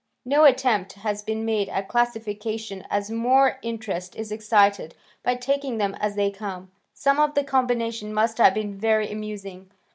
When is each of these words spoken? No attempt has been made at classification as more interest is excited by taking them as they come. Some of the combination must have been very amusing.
No 0.25 0.45
attempt 0.45 0.93
has 0.93 1.21
been 1.21 1.45
made 1.45 1.69
at 1.69 1.87
classification 1.87 2.83
as 2.89 3.11
more 3.11 3.59
interest 3.61 4.15
is 4.15 4.31
excited 4.31 4.95
by 5.21 5.35
taking 5.35 5.77
them 5.77 5.93
as 5.99 6.15
they 6.15 6.31
come. 6.31 6.71
Some 6.91 7.19
of 7.19 7.35
the 7.35 7.43
combination 7.43 8.11
must 8.11 8.39
have 8.39 8.55
been 8.55 8.79
very 8.79 9.11
amusing. 9.11 9.69